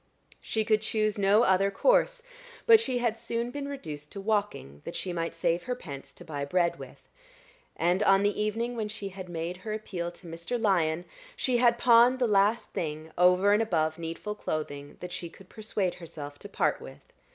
[0.41, 2.23] She could choose no other course,
[2.65, 6.25] but she had soon been reduced to walking, that she might save her pence to
[6.25, 7.07] buy bread with:
[7.75, 10.59] and on the evening when she made her appeal to Mr.
[10.59, 15.49] Lyon, she had pawned the last thing, over and above needful clothing, that she could
[15.49, 17.11] persuade herself to part with.